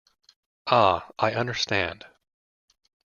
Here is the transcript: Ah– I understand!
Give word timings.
Ah– 0.65 1.09
I 1.27 1.33
understand! 1.33 2.07